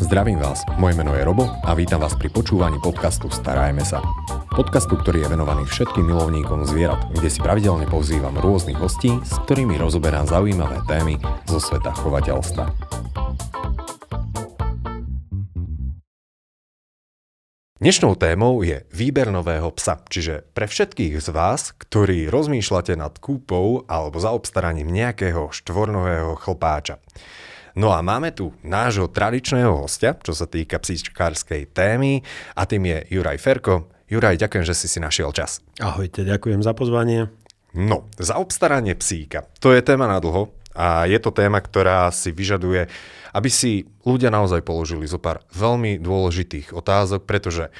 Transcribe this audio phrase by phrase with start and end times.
[0.00, 4.00] Zdravím vás, moje meno je Robo a vítam vás pri počúvaní podcastu Starajme sa.
[4.48, 9.76] Podcastu, ktorý je venovaný všetkým milovníkom zvierat, kde si pravidelne pozývam rôznych hostí, s ktorými
[9.76, 12.64] rozoberám zaujímavé témy zo sveta chovateľstva.
[17.76, 23.84] Dnešnou témou je výber nového psa, čiže pre všetkých z vás, ktorí rozmýšľate nad kúpou
[23.84, 26.96] alebo zaobstaraním nejakého štvornového chlpáča.
[27.78, 32.22] No a máme tu nášho tradičného hostia, čo sa týka psíčkárskej témy
[32.58, 33.90] a tým je Juraj Ferko.
[34.10, 35.62] Juraj, ďakujem, že si si našiel čas.
[35.78, 37.30] Ahojte, ďakujem za pozvanie.
[37.70, 39.46] No, za obstaranie psíka.
[39.62, 42.90] To je téma na dlho a je to téma, ktorá si vyžaduje,
[43.30, 47.70] aby si ľudia naozaj položili zo pár veľmi dôležitých otázok, pretože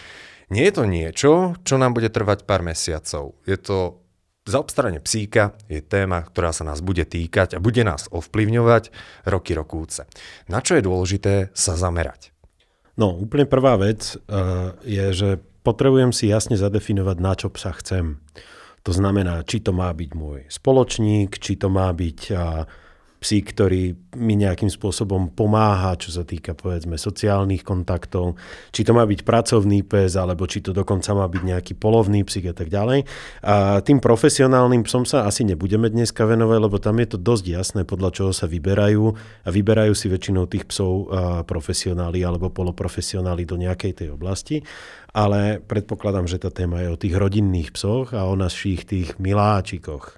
[0.50, 1.30] nie je to niečo,
[1.62, 3.38] čo nám bude trvať pár mesiacov.
[3.46, 3.99] Je to
[4.50, 8.90] Zaobstaranie psíka je téma, ktorá sa nás bude týkať a bude nás ovplyvňovať
[9.30, 10.02] roky rokúce.
[10.50, 12.34] Na čo je dôležité sa zamerať?
[12.98, 15.28] No, úplne prvá vec uh, je, že
[15.62, 18.18] potrebujem si jasne zadefinovať, na čo psa chcem.
[18.82, 22.66] To znamená, či to má byť môj spoločník, či to má byť uh,
[23.20, 28.40] psík, ktorý mi nejakým spôsobom pomáha, čo sa týka povedzme sociálnych kontaktov,
[28.72, 32.50] či to má byť pracovný pes, alebo či to dokonca má byť nejaký polovný psík
[32.50, 33.04] a tak ďalej.
[33.44, 37.80] A tým profesionálnym psom sa asi nebudeme dneska venovať, lebo tam je to dosť jasné,
[37.84, 39.04] podľa čoho sa vyberajú
[39.44, 41.12] a vyberajú si väčšinou tých psov
[41.44, 44.64] profesionáli alebo poloprofesionáli do nejakej tej oblasti.
[45.12, 50.16] Ale predpokladám, že tá téma je o tých rodinných psoch a o našich tých miláčikoch.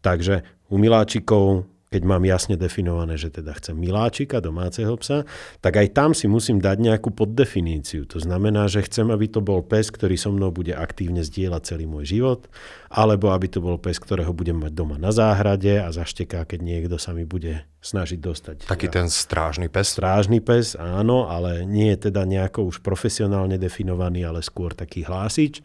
[0.00, 5.28] Takže u miláčikov keď mám jasne definované, že teda chcem miláčika, domáceho psa,
[5.60, 8.08] tak aj tam si musím dať nejakú poddefiníciu.
[8.08, 11.84] To znamená, že chcem, aby to bol pes, ktorý so mnou bude aktívne zdieľať celý
[11.84, 12.48] môj život,
[12.88, 16.96] alebo aby to bol pes, ktorého budem mať doma na záhrade a zašteká, keď niekto
[16.96, 18.56] sa mi bude snažiť dostať.
[18.70, 19.92] Taký ten strážny pes?
[19.92, 25.60] Strážny pes, áno, ale nie je teda nejako už profesionálne definovaný, ale skôr taký hlásič.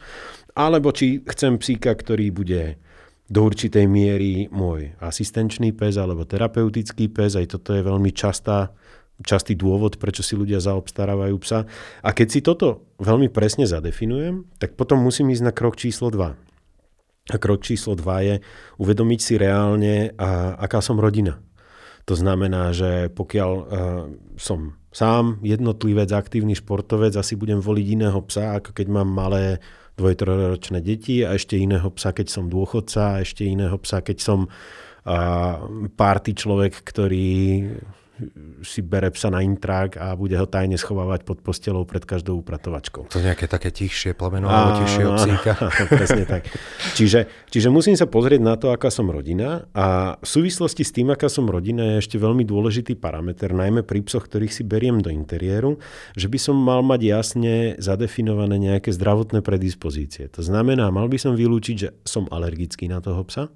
[0.57, 2.81] Alebo či chcem psíka, ktorý bude
[3.27, 7.35] do určitej miery môj asistenčný pes alebo terapeutický pes.
[7.35, 8.71] Aj toto je veľmi častá,
[9.19, 11.67] častý dôvod, prečo si ľudia zaobstarávajú psa.
[12.03, 16.39] A keď si toto veľmi presne zadefinujem, tak potom musím ísť na krok číslo 2.
[17.27, 18.35] A krok číslo 2 je
[18.79, 21.43] uvedomiť si reálne, a aká som rodina.
[22.07, 23.67] To znamená, že pokiaľ uh,
[24.39, 29.59] som sám jednotlivec, aktívny športovec, asi budem voliť iného psa, ako keď mám malé
[29.97, 34.45] dvojtroročné deti a ešte iného psa, keď som dôchodca a ešte iného psa, keď som
[34.45, 35.55] uh,
[35.97, 37.65] párty človek, ktorý
[38.65, 43.09] si bere psa na intrak a bude ho tajne schovávať pod postelou pred každou upratovačkou.
[43.13, 45.53] To nejaké také tichšie plemeno alebo tichšie psíka.
[45.85, 46.49] Presne tak.
[46.97, 51.13] Čiže, čiže musím sa pozrieť na to, aká som rodina a v súvislosti s tým,
[51.13, 55.13] aká som rodina, je ešte veľmi dôležitý parameter, najmä pri psoch, ktorých si beriem do
[55.13, 55.77] interiéru,
[56.17, 60.27] že by som mal mať jasne zadefinované nejaké zdravotné predispozície.
[60.33, 63.53] To znamená, mal by som vylúčiť, že som alergický na toho psa,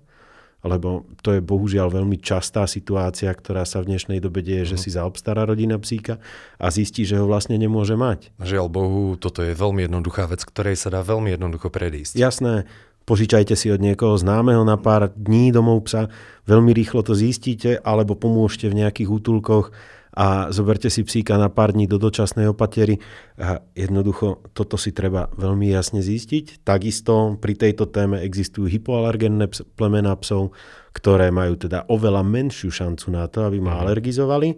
[0.62, 4.82] lebo to je bohužiaľ veľmi častá situácia, ktorá sa v dnešnej dobe deje, že mhm.
[4.82, 6.22] si zaobstará rodina psíka
[6.62, 8.30] a zistí, že ho vlastne nemôže mať.
[8.38, 12.14] Žiaľ Bohu, toto je veľmi jednoduchá vec, ktorej sa dá veľmi jednoducho predísť.
[12.14, 12.70] Jasné,
[13.10, 16.14] požičajte si od niekoho známeho na pár dní domov psa,
[16.46, 19.74] veľmi rýchlo to zistíte, alebo pomôžte v nejakých útulkoch
[20.12, 23.00] a zoberte si psíka na pár dní do dočasnej opatery.
[23.40, 26.68] A jednoducho toto si treba veľmi jasne zistiť.
[26.68, 29.48] Takisto pri tejto téme existujú hypoalergenné
[29.80, 30.52] plemená psov,
[30.92, 33.82] ktoré majú teda oveľa menšiu šancu na to, aby ma mhm.
[33.88, 34.50] alergizovali.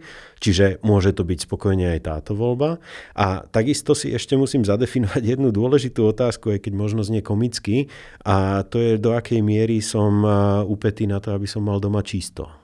[0.42, 2.82] Čiže môže to byť spokojne aj táto voľba.
[3.14, 7.88] A takisto si ešte musím zadefinovať jednu dôležitú otázku, aj keď možno znie komicky,
[8.26, 10.26] a to je do akej miery som
[10.66, 12.63] upetý na to, aby som mal doma čisto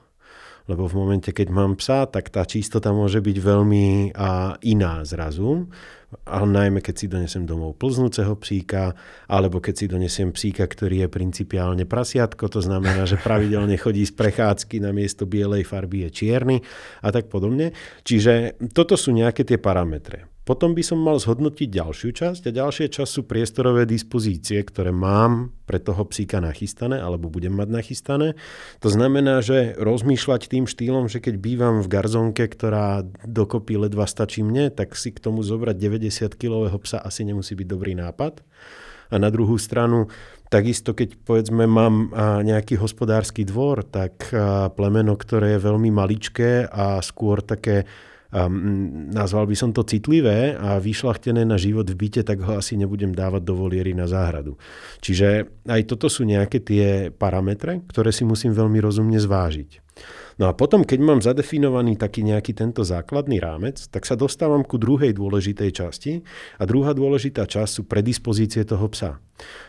[0.66, 5.68] lebo v momente, keď mám psa, tak tá čistota môže byť veľmi a, iná zrazu.
[6.26, 8.98] Ale najmä keď si donesem domov plznúceho psíka,
[9.30, 14.18] alebo keď si donesem psíka, ktorý je principiálne prasiatko, to znamená, že pravidelne chodí z
[14.18, 16.58] prechádzky na miesto bielej farby je čierny
[17.06, 17.70] a tak podobne.
[18.02, 20.26] Čiže toto sú nejaké tie parametre.
[20.50, 25.54] Potom by som mal zhodnotiť ďalšiu časť a ďalšia časť sú priestorové dispozície, ktoré mám
[25.62, 28.34] pre toho psíka nachystané alebo budem mať nachystané.
[28.82, 34.42] To znamená, že rozmýšľať tým štýlom, že keď bývam v garzonke, ktorá dokopy ledva stačí
[34.42, 38.42] mne, tak si k tomu zobrať 90-kilového psa asi nemusí byť dobrý nápad.
[39.14, 40.10] A na druhú stranu,
[40.50, 42.10] takisto keď povedzme mám
[42.42, 44.34] nejaký hospodársky dvor, tak
[44.74, 47.86] plemeno, ktoré je veľmi maličké a skôr také
[48.34, 52.78] um, nazval by som to citlivé a vyšlachtené na život v byte, tak ho asi
[52.78, 54.58] nebudem dávať do voliery na záhradu.
[55.02, 59.82] Čiže aj toto sú nejaké tie parametre, ktoré si musím veľmi rozumne zvážiť.
[60.40, 64.80] No a potom, keď mám zadefinovaný taký nejaký tento základný rámec, tak sa dostávam ku
[64.80, 66.12] druhej dôležitej časti
[66.56, 69.20] a druhá dôležitá časť sú predispozície toho psa.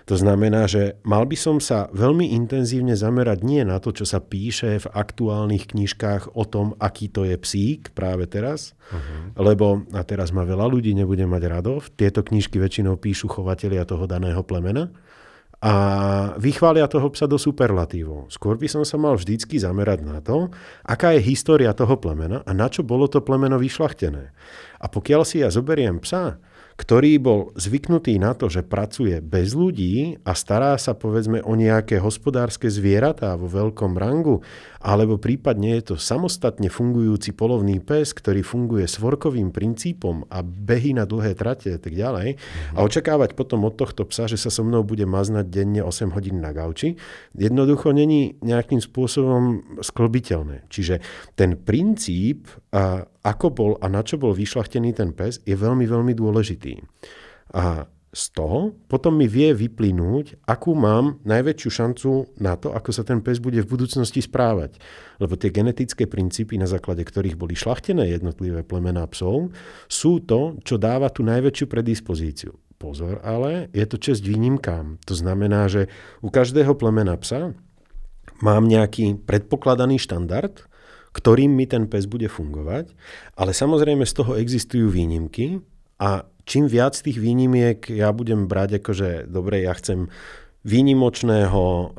[0.08, 4.24] To znamená, že mal by som sa veľmi intenzívne zamerať nie na to, čo sa
[4.24, 9.36] píše v aktuálnych knižkách o tom, aký to je psík práve teraz, uh-huh.
[9.44, 14.08] lebo, a teraz ma veľa ľudí nebude mať radov, tieto knižky väčšinou píšu chovatelia toho
[14.08, 14.92] daného plemena,
[15.62, 15.74] a
[16.42, 18.34] vychvália toho psa do superlatívov.
[18.34, 20.50] Skôr by som sa mal vždycky zamerať na to,
[20.82, 24.34] aká je história toho plemena a na čo bolo to plemeno vyšlachtené.
[24.82, 26.42] A pokiaľ si ja zoberiem psa,
[26.82, 32.02] ktorý bol zvyknutý na to, že pracuje bez ľudí a stará sa povedzme o nejaké
[32.02, 34.42] hospodárske zvieratá vo veľkom rangu,
[34.82, 41.06] alebo prípadne je to samostatne fungujúci polovný pes, ktorý funguje svorkovým princípom a behy na
[41.06, 42.42] dlhé trate a tak ďalej
[42.74, 46.42] a očakávať potom od tohto psa, že sa so mnou bude maznať denne 8 hodín
[46.42, 46.98] na gauči,
[47.38, 50.66] jednoducho není nejakým spôsobom sklbiteľné.
[50.74, 50.98] Čiže
[51.38, 52.50] ten princíp
[53.22, 56.71] ako bol a na čo bol vyšlachtený ten pes, je veľmi, veľmi dôležitý.
[57.52, 62.10] A z toho potom mi vie vyplynúť, akú mám najväčšiu šancu
[62.44, 64.76] na to, ako sa ten pes bude v budúcnosti správať.
[65.24, 69.56] Lebo tie genetické princípy, na základe ktorých boli šlachtené jednotlivé plemená psov,
[69.88, 72.52] sú to, čo dáva tú najväčšiu predispozíciu.
[72.76, 75.00] Pozor, ale je to čest výnimkám.
[75.08, 75.88] To znamená, že
[76.20, 77.56] u každého plemena psa
[78.44, 80.66] mám nejaký predpokladaný štandard,
[81.14, 82.92] ktorým mi ten pes bude fungovať,
[83.38, 85.62] ale samozrejme z toho existujú výnimky
[86.02, 90.10] a čím viac tých výnimiek ja budem brať ako, že dobre, ja chcem
[90.62, 91.90] výnimočného uh,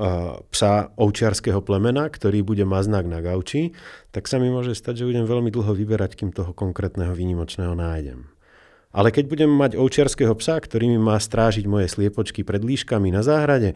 [0.55, 3.75] psa ovčiarského plemena, ktorý bude maznák na gauči,
[4.15, 8.31] tak sa mi môže stať, že budem veľmi dlho vyberať, kým toho konkrétneho výnimočného nájdem.
[8.93, 13.25] Ale keď budem mať ovčiarského psa, ktorý mi má strážiť moje sliepočky pred líškami na
[13.25, 13.73] záhrade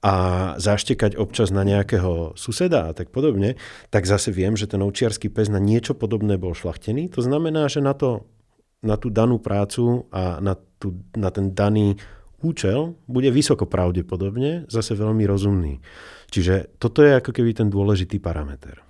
[0.00, 0.14] a
[0.56, 3.60] zaštekať občas na nejakého suseda a tak podobne,
[3.92, 7.12] tak zase viem, že ten ovčiarský pes na niečo podobné bol šlachtený.
[7.12, 8.24] To znamená, že na, to,
[8.80, 12.00] na tú danú prácu a na, tú, na ten daný
[12.40, 15.76] účel bude vysoko pravdepodobne zase veľmi rozumný.
[16.32, 18.80] Čiže toto je ako keby ten dôležitý parameter.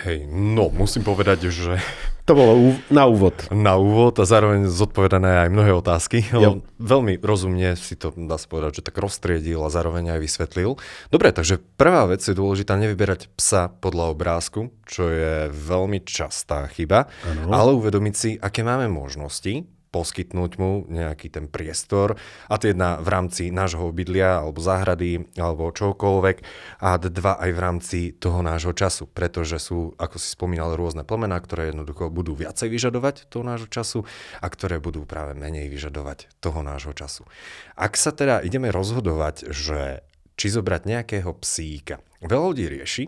[0.00, 1.76] Hej, no musím povedať, že...
[2.28, 3.34] To bolo na úvod.
[3.50, 6.22] Na úvod a zároveň zodpovedané aj mnohé otázky.
[6.30, 6.62] Jo.
[6.78, 10.78] Veľmi rozumne si to, dá sa povedať, že tak roztriedil a zároveň aj vysvetlil.
[11.10, 17.10] Dobre, takže prvá vec je dôležitá nevyberať psa podľa obrázku, čo je veľmi častá chyba,
[17.26, 17.50] ano.
[17.50, 22.14] ale uvedomiť si, aké máme možnosti poskytnúť mu nejaký ten priestor
[22.46, 26.36] a to jedna v rámci nášho bydlia alebo záhrady alebo čokoľvek
[26.80, 31.36] a dva aj v rámci toho nášho času, pretože sú, ako si spomínal, rôzne plemená,
[31.42, 34.06] ktoré jednoducho budú viacej vyžadovať toho nášho času
[34.38, 37.26] a ktoré budú práve menej vyžadovať toho nášho času.
[37.74, 40.06] Ak sa teda ideme rozhodovať, že
[40.38, 43.04] či zobrať nejakého psíka, veľa ľudí rieši,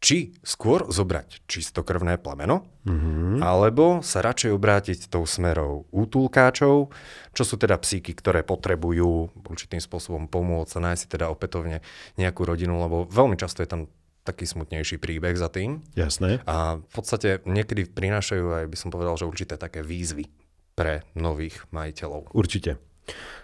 [0.00, 3.44] či skôr zobrať čistokrvné plemeno, mm-hmm.
[3.44, 6.88] alebo sa radšej obrátiť tou smerou útulkáčov,
[7.36, 11.84] čo sú teda psíky, ktoré potrebujú určitým spôsobom pomôcť a nájsť si teda opätovne
[12.16, 13.92] nejakú rodinu, lebo veľmi často je tam
[14.24, 15.84] taký smutnejší príbeh za tým.
[15.92, 16.40] Jasné.
[16.48, 20.32] A v podstate niekedy prinášajú aj, by som povedal, že určité také výzvy
[20.76, 22.32] pre nových majiteľov.
[22.32, 22.80] Určite.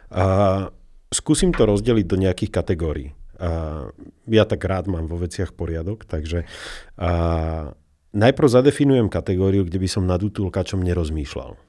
[0.08, 0.24] A
[1.12, 3.08] skúsim to rozdeliť do nejakých kategórií.
[4.26, 6.48] Ja tak rád mám vo veciach poriadok, takže
[6.96, 7.10] a
[8.16, 11.60] najprv zadefinujem kategóriu, kde by som nad útulkačom nerozmýšľal.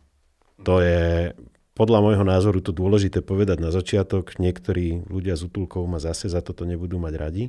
[0.64, 1.36] To je
[1.78, 4.42] podľa môjho názoru to dôležité povedať na začiatok.
[4.42, 7.46] Niektorí ľudia z útulkov ma zase za toto nebudú mať radi.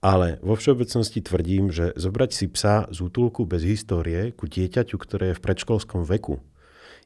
[0.00, 5.30] Ale vo všeobecnosti tvrdím, že zobrať si psa z útulku bez histórie ku dieťaťu, ktoré
[5.30, 6.40] je v predškolskom veku,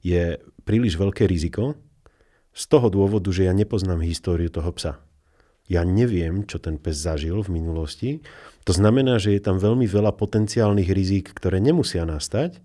[0.01, 1.75] je príliš veľké riziko
[2.55, 5.03] z toho dôvodu, že ja nepoznám históriu toho psa.
[5.65, 8.11] Ja neviem, čo ten pes zažil v minulosti.
[8.69, 12.61] To znamená, že je tam veľmi veľa potenciálnych rizík, ktoré nemusia nastať,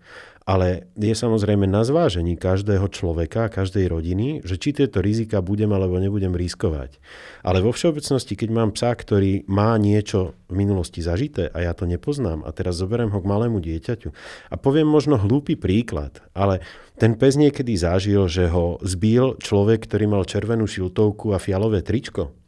[0.49, 6.01] ale je samozrejme na zvážení každého človeka, každej rodiny, že či tieto rizika budem alebo
[6.01, 6.97] nebudem riskovať.
[7.45, 11.85] Ale vo všeobecnosti, keď mám psa, ktorý má niečo v minulosti zažité a ja to
[11.85, 14.09] nepoznám a teraz zoberiem ho k malému dieťaťu
[14.49, 16.65] a poviem možno hlúpy príklad, ale
[16.97, 22.38] ten pes niekedy zažil, že ho zbil človek, ktorý mal červenú šiltovku a fialové tričko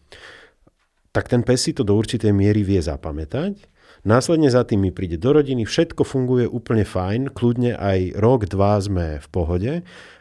[1.11, 3.67] tak ten pes si to do určitej miery vie zapamätať.
[4.01, 8.81] Následne za tým mi príde do rodiny, všetko funguje úplne fajn, kľudne aj rok, dva
[8.81, 9.71] sme v pohode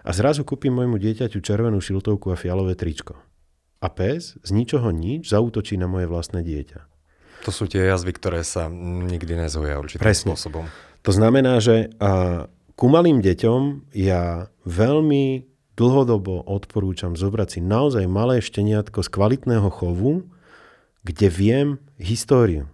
[0.04, 3.16] a zrazu kúpim môjmu dieťaťu červenú šiltovku a fialové tričko.
[3.80, 6.84] A pes z ničoho nič zautočí na moje vlastné dieťa.
[7.48, 10.36] To sú tie jazvy, ktoré sa nikdy nezhoja určitým Presne.
[10.36, 10.68] spôsobom.
[11.00, 12.44] To znamená, že a,
[12.76, 15.48] ku malým deťom ja veľmi
[15.80, 20.28] dlhodobo odporúčam zobrať si naozaj malé šteniatko z kvalitného chovu,
[21.02, 22.68] kde viem históriu.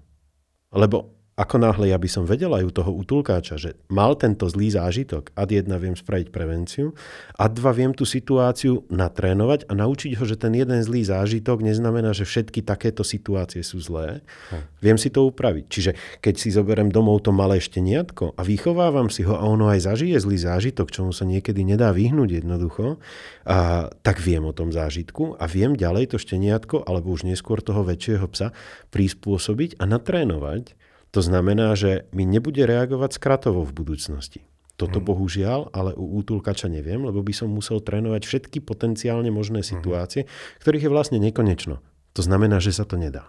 [0.72, 4.72] Lebo ako náhle ja by som vedel aj u toho utulkáča, že mal tento zlý
[4.72, 6.96] zážitok, ad jedna viem spraviť prevenciu,
[7.36, 12.16] a dva viem tú situáciu natrénovať a naučiť ho, že ten jeden zlý zážitok neznamená,
[12.16, 14.24] že všetky takéto situácie sú zlé.
[14.48, 14.64] Hm.
[14.80, 15.64] Viem si to upraviť.
[15.68, 15.90] Čiže
[16.24, 20.16] keď si zoberiem domov to malé šteniatko a vychovávam si ho a ono aj zažije
[20.16, 22.96] zlý zážitok, čomu sa niekedy nedá vyhnúť jednoducho,
[23.44, 27.84] a, tak viem o tom zážitku a viem ďalej to šteniatko alebo už neskôr toho
[27.84, 28.56] väčšieho psa
[28.88, 34.44] prispôsobiť a natrénovať to znamená, že mi nebude reagovať skratovo v budúcnosti.
[34.76, 35.08] Toto hmm.
[35.08, 39.66] bohužiaľ, ale u útulkača neviem, lebo by som musel trénovať všetky potenciálne možné mhm.
[39.66, 40.60] situácie, hmm.
[40.60, 41.80] ktorých je vlastne nekonečno.
[42.16, 43.28] To znamená, že sa to nedá.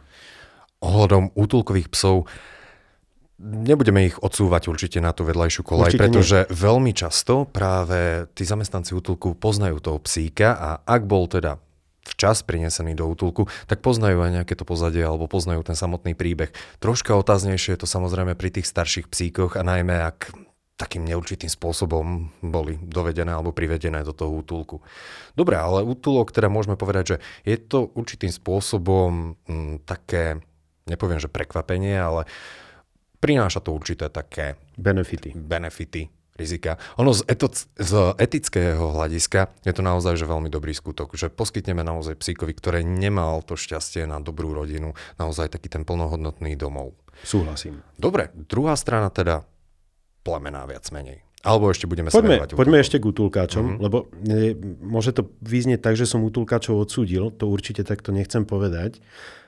[0.80, 2.30] Ohľadom útulkových psov
[3.38, 6.58] Nebudeme ich odsúvať určite na tú vedľajšiu kolaj, určite pretože nie.
[6.58, 11.62] veľmi často práve tí zamestnanci útulku poznajú toho psíka a ak bol teda
[12.08, 16.56] včas prinesený do útulku, tak poznajú aj nejaké to pozadie alebo poznajú ten samotný príbeh.
[16.80, 20.32] Troška otáznejšie je to samozrejme pri tých starších psíkoch a najmä ak
[20.78, 24.86] takým neurčitým spôsobom boli dovedené alebo privedené do toho útulku.
[25.34, 27.18] Dobre, ale útulok teda môžeme povedať, že
[27.50, 30.38] je to určitým spôsobom m, mm, také,
[30.86, 32.30] nepoviem, že prekvapenie, ale
[33.18, 35.34] prináša to určité také benefity.
[35.34, 36.77] benefity rizika.
[37.01, 41.82] Ono z, eto, z etického hľadiska je to naozaj že veľmi dobrý skutok, že poskytneme
[41.82, 46.94] naozaj psíkovi, ktoré nemal to šťastie na dobrú rodinu, naozaj taký ten plnohodnotný domov.
[47.25, 47.82] Súhlasím.
[47.98, 49.41] Dobre, druhá strana teda
[50.22, 51.25] plemená viac menej.
[51.46, 53.84] Alebo ešte budeme poďme, poďme ešte k utulkáčom, mm-hmm.
[53.86, 59.00] lebo e, môže to vyznieť tak, že som utulkáčov odsúdil, to určite takto nechcem povedať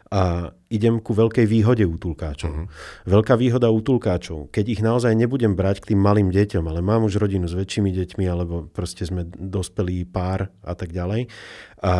[0.10, 2.50] a idem ku veľkej výhode útulkáčov.
[2.50, 2.68] Uh-huh.
[3.06, 7.22] Veľká výhoda útulkáčov, keď ich naozaj nebudem brať k tým malým deťom, ale mám už
[7.22, 11.30] rodinu s väčšími deťmi, alebo proste sme dospelý pár a tak ďalej.
[11.86, 11.94] A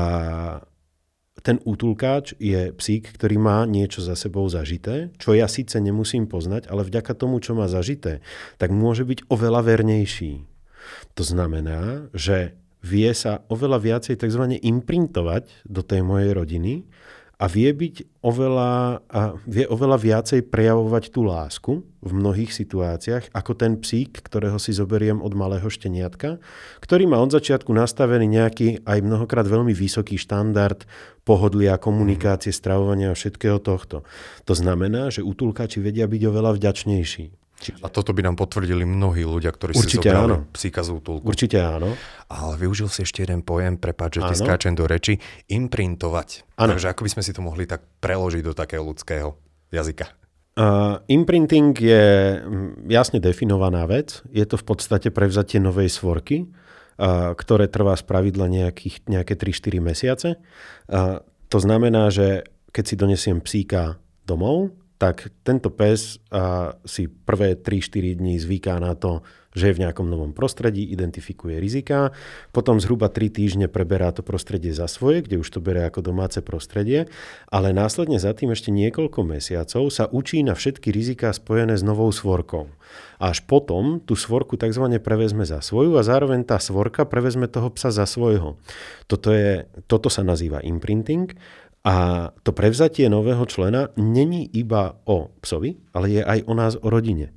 [1.40, 6.68] ten útulkáč je psík, ktorý má niečo za sebou zažité, čo ja síce nemusím poznať,
[6.68, 8.20] ale vďaka tomu, čo má zažité,
[8.60, 10.44] tak môže byť oveľa vernejší.
[11.16, 14.44] To znamená, že vie sa oveľa viacej tzv.
[14.60, 16.74] imprintovať do tej mojej rodiny
[17.40, 21.72] a vie byť oveľa, a vie oveľa viacej prejavovať tú lásku
[22.04, 26.44] v mnohých situáciách, ako ten psík, ktorého si zoberiem od malého šteniatka,
[26.84, 30.84] ktorý má od začiatku nastavený nejaký aj mnohokrát veľmi vysoký štandard
[31.24, 34.04] pohodlia, komunikácie, stravovania a všetkého tohto.
[34.44, 37.39] To znamená, že útulkáči vedia byť oveľa vďačnejší.
[37.60, 37.84] Čiže...
[37.84, 40.48] A toto by nám potvrdili mnohí ľudia, ktorí Určite si zobrali áno.
[40.56, 41.28] psíka z útulku.
[41.28, 41.92] Určite áno.
[42.32, 45.20] Ale využil si ešte jeden pojem, prepáč, že ti skáčem do reči,
[45.52, 46.56] imprintovať.
[46.56, 46.72] Áno.
[46.76, 49.36] Takže ako by sme si to mohli tak preložiť do takého ľudského
[49.76, 50.08] jazyka?
[50.60, 52.04] Uh, imprinting je
[52.88, 54.24] jasne definovaná vec.
[54.32, 59.80] Je to v podstate prevzatie novej svorky, uh, ktoré trvá z pravidla nejakých, nejaké 3-4
[59.84, 60.30] mesiace.
[60.88, 67.56] Uh, to znamená, že keď si donesiem psíka domov, tak tento pes a, si prvé
[67.56, 69.24] 3-4 dní zvyká na to,
[69.58, 72.14] že je v nejakom novom prostredí, identifikuje rizika,
[72.54, 76.38] potom zhruba 3 týždne preberá to prostredie za svoje, kde už to bere ako domáce
[76.46, 77.10] prostredie,
[77.50, 82.14] ale následne za tým ešte niekoľko mesiacov sa učí na všetky rizika spojené s novou
[82.14, 82.70] svorkou.
[83.18, 84.86] Až potom tú svorku tzv.
[85.02, 88.56] prevezme za svoju a zároveň tá svorka prevezme toho psa za svojho.
[89.10, 91.34] Toto, je, toto sa nazýva imprinting
[91.80, 96.88] a to prevzatie nového člena není iba o psovi, ale je aj o nás, o
[96.92, 97.32] rodine.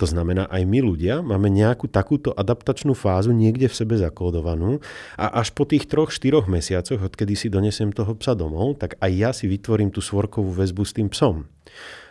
[0.00, 4.80] To znamená, aj my ľudia máme nejakú takúto adaptačnú fázu niekde v sebe zakódovanú
[5.14, 9.12] a až po tých troch, štyroch mesiacoch, odkedy si donesiem toho psa domov, tak aj
[9.12, 11.46] ja si vytvorím tú svorkovú väzbu s tým psom.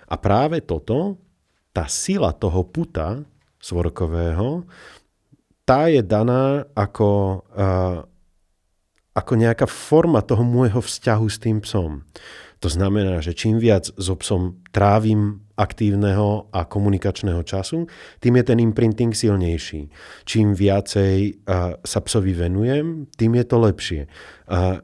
[0.08, 1.18] A práve toto,
[1.74, 3.26] tá sila toho puta
[3.58, 4.64] svorkového,
[5.66, 7.08] tá je daná ako
[7.52, 8.06] uh,
[9.12, 12.08] ako nejaká forma toho môjho vzťahu s tým psom.
[12.62, 17.89] To znamená, že čím viac so psom trávim aktívneho a komunikačného času,
[18.22, 19.89] tým je ten imprinting silnejší.
[20.30, 21.41] Čím viacej
[21.82, 24.01] sa psovi venujem, tým je to lepšie.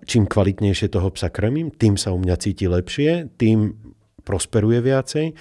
[0.09, 3.77] Čím kvalitnejšie toho psa krmím, tým sa u mňa cíti lepšie, tým
[4.25, 5.37] prosperuje viacej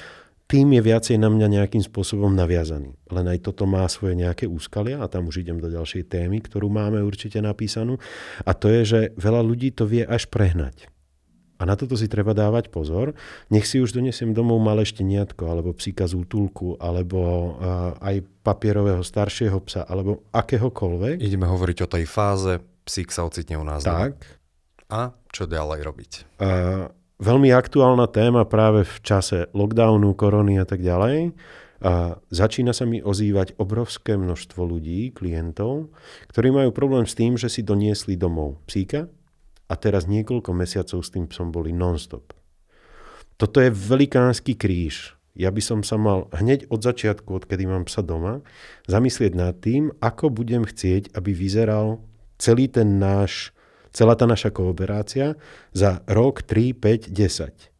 [0.46, 2.94] tým je viacej na mňa nejakým spôsobom naviazaný.
[3.10, 6.70] Len aj toto má svoje nejaké úskalia a tam už idem do ďalšej témy, ktorú
[6.70, 7.98] máme určite napísanú.
[8.46, 10.86] A to je, že veľa ľudí to vie až prehnať.
[11.56, 13.16] A na toto si treba dávať pozor.
[13.48, 17.56] Nech si už donesiem domov malé šteniatko, alebo psíka z útulku, alebo
[17.96, 21.16] aj papierového staršieho psa, alebo akéhokoľvek.
[21.16, 23.88] Ideme hovoriť o tej fáze, psík sa ocitne u nás.
[23.88, 24.20] Tak.
[24.92, 26.12] A čo ďalej robiť?
[26.38, 31.32] Uh, veľmi aktuálna téma práve v čase lockdownu, korony a tak ďalej.
[31.76, 35.92] A začína sa mi ozývať obrovské množstvo ľudí, klientov,
[36.32, 39.12] ktorí majú problém s tým, že si doniesli domov psíka
[39.68, 42.32] a teraz niekoľko mesiacov s tým psom boli non-stop.
[43.36, 45.12] Toto je velikánsky kríž.
[45.36, 48.40] ja by som sa mal hneď od začiatku, odkedy mám psa doma,
[48.88, 52.00] zamyslieť nad tým, ako budem chcieť, aby vyzeral
[52.40, 53.52] celý ten náš,
[53.96, 55.40] celá tá naša kooperácia
[55.72, 57.72] za rok, 3, 5, 10.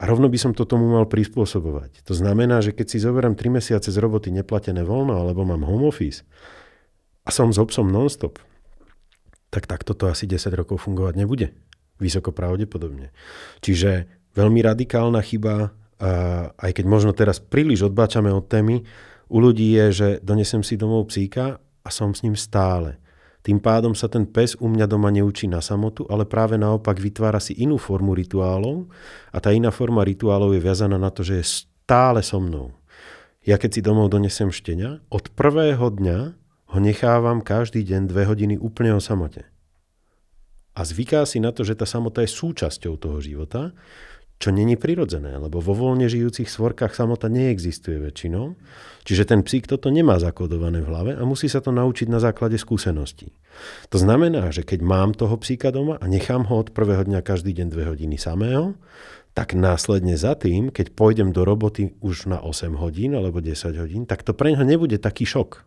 [0.00, 2.00] A rovno by som to tomu mal prispôsobovať.
[2.08, 5.84] To znamená, že keď si zoberiem 3 mesiace z roboty neplatené voľno, alebo mám home
[5.84, 6.24] office
[7.26, 8.40] a som s obsom non-stop,
[9.52, 11.52] tak takto to asi 10 rokov fungovať nebude.
[11.98, 13.10] Vysoko pravdepodobne.
[13.58, 14.06] Čiže
[14.38, 15.74] veľmi radikálna chyba,
[16.56, 18.86] aj keď možno teraz príliš odbáčame od témy,
[19.28, 23.02] u ľudí je, že donesem si domov psíka a som s ním stále.
[23.42, 27.38] Tým pádom sa ten pes u mňa doma neučí na samotu, ale práve naopak vytvára
[27.38, 28.90] si inú formu rituálov
[29.30, 32.74] a tá iná forma rituálov je viazaná na to, že je stále so mnou.
[33.46, 36.18] Ja keď si domov donesem štenia, od prvého dňa
[36.68, 39.48] ho nechávam každý deň dve hodiny úplne o samote.
[40.76, 43.74] A zvyká si na to, že tá samota je súčasťou toho života,
[44.38, 48.54] čo není prirodzené, lebo vo voľne žijúcich svorkách samota neexistuje väčšinou.
[49.02, 52.54] Čiže ten psík toto nemá zakodované v hlave a musí sa to naučiť na základe
[52.54, 53.34] skúseností.
[53.90, 57.50] To znamená, že keď mám toho psíka doma a nechám ho od prvého dňa každý
[57.50, 58.78] deň dve hodiny samého,
[59.34, 64.02] tak následne za tým, keď pôjdem do roboty už na 8 hodín alebo 10 hodín,
[64.06, 65.66] tak to pre neho nebude taký šok.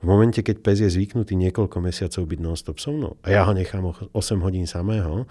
[0.00, 3.52] V momente, keď pes je zvyknutý niekoľko mesiacov byť non-stop so mnou a ja ho
[3.52, 5.28] nechám 8 hodín samého,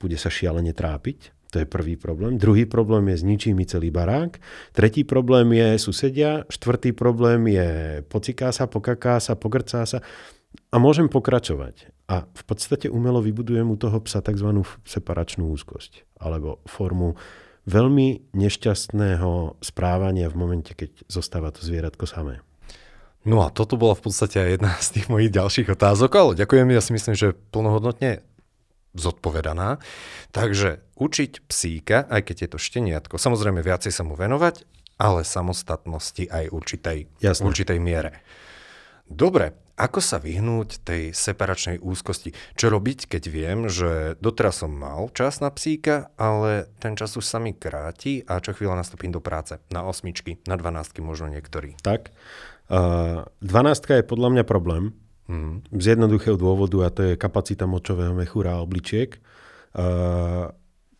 [0.00, 2.36] bude sa šialene trápiť, to je prvý problém.
[2.36, 4.36] Druhý problém je zničí mi celý barák.
[4.76, 6.44] Tretí problém je susedia.
[6.52, 10.04] Štvrtý problém je pociká sa, pokaká sa, pogrcá sa.
[10.68, 11.88] A môžem pokračovať.
[12.12, 14.68] A v podstate umelo vybudujem u toho psa tzv.
[14.84, 16.04] separačnú úzkosť.
[16.20, 17.16] Alebo formu
[17.64, 22.44] veľmi nešťastného správania v momente, keď zostáva to zvieratko samé.
[23.24, 26.68] No a toto bola v podstate aj jedna z tých mojich ďalších otázok, ale ďakujem,
[26.68, 28.20] ja si myslím, že plnohodnotne
[28.96, 29.78] zodpovedaná.
[30.32, 34.64] Takže učiť psíka, aj keď je to šteniatko, samozrejme viacej sa mu venovať,
[34.96, 38.24] ale samostatnosti aj určitej, určitej miere.
[39.06, 42.32] Dobre, ako sa vyhnúť tej separačnej úzkosti?
[42.56, 47.22] Čo robiť, keď viem, že doteraz som mal čas na psíka, ale ten čas už
[47.28, 49.60] sa mi kráti a čo chvíľa nastúpim do práce?
[49.68, 51.76] Na osmičky, na dvanáctky možno niektorí.
[51.84, 52.08] Tak.
[52.66, 55.66] Uh, dvanáctka je podľa mňa problém, Mm.
[55.74, 59.18] Z jednoduchého dôvodu, a to je kapacita močového mechúra a obličiek.
[59.74, 60.54] Uh,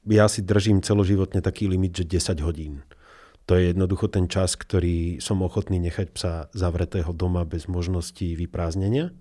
[0.07, 2.83] ja si držím celoživotne taký limit, že 10 hodín.
[3.47, 9.15] To je jednoducho ten čas, ktorý som ochotný nechať psa zavretého doma bez možnosti vyprázdnenia.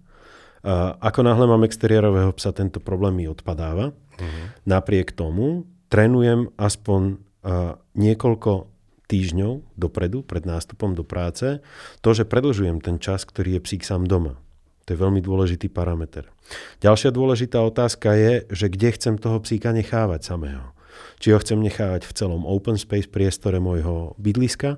[0.65, 3.93] Uh, ako náhle mám exteriérového psa, tento problém mi odpadáva.
[3.93, 4.45] Uh-huh.
[4.65, 8.73] Napriek tomu trénujem aspoň uh, niekoľko
[9.05, 11.61] týždňov dopredu, pred nástupom do práce,
[12.01, 14.41] to, že predlžujem ten čas, ktorý je psík sám doma.
[14.85, 16.29] To je veľmi dôležitý parameter.
[16.77, 20.77] Ďalšia dôležitá otázka je, že kde chcem toho psíka nechávať samého.
[21.17, 24.77] Či ho chcem nechávať v celom open space priestore môjho bydliska,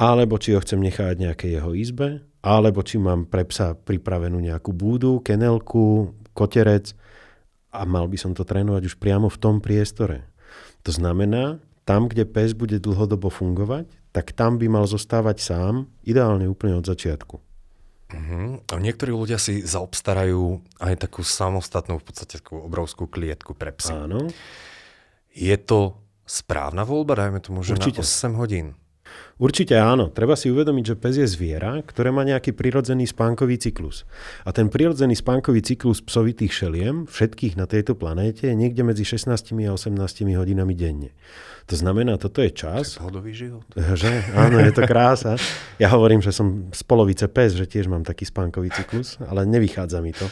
[0.00, 4.72] alebo či ho chcem nechávať nejakej jeho izbe, alebo či mám pre psa pripravenú nejakú
[4.72, 6.96] búdu, kenelku, koterec
[7.70, 10.26] a mal by som to trénovať už priamo v tom priestore.
[10.84, 16.48] To znamená, tam, kde pes bude dlhodobo fungovať, tak tam by mal zostávať sám, ideálne
[16.48, 17.53] úplne od začiatku.
[18.12, 18.60] Uh-huh.
[18.68, 23.96] A niektorí ľudia si zaobstarajú aj takú samostatnú, v podstate takú obrovskú klietku pre psy.
[23.96, 24.28] Áno.
[25.34, 28.04] Je to správna voľba, dajme tomu, že Určite.
[28.04, 28.66] na 8 hodín?
[29.34, 30.14] Určite áno.
[30.14, 34.06] Treba si uvedomiť, že pes je zviera, ktoré má nejaký prirodzený spánkový cyklus.
[34.46, 39.34] A ten prirodzený spánkový cyklus psovitých šeliem, všetkých na tejto planéte, je niekde medzi 16
[39.66, 41.10] a 18 hodinami denne.
[41.66, 42.94] To znamená, toto je čas.
[42.94, 43.66] Pohodový život.
[44.00, 44.38] Že?
[44.38, 45.34] Áno, je to krása.
[45.82, 49.98] Ja hovorím, že som z polovice pes, že tiež mám taký spánkový cyklus, ale nevychádza
[49.98, 50.30] mi to.